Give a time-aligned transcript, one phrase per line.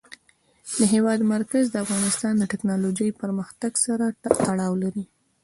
[0.79, 5.05] د هېواد مرکز د افغانستان د تکنالوژۍ پرمختګ سره تړاو لري.